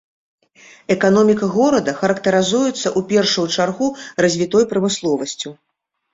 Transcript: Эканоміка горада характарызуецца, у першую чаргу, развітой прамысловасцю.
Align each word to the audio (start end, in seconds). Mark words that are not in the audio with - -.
Эканоміка 0.95 1.49
горада 1.55 1.93
характарызуецца, 1.99 2.87
у 2.97 3.05
першую 3.13 3.45
чаргу, 3.59 3.93
развітой 4.27 4.69
прамысловасцю. 4.75 5.49